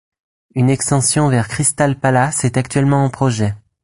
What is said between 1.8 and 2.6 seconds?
Palace est